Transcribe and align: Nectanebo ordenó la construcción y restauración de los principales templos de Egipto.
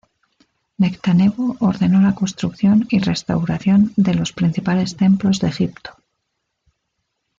Nectanebo 0.79 1.57
ordenó 1.59 2.01
la 2.01 2.15
construcción 2.15 2.87
y 2.89 2.97
restauración 2.97 3.93
de 3.97 4.15
los 4.15 4.33
principales 4.33 4.97
templos 4.97 5.39
de 5.39 5.49
Egipto. 5.49 5.91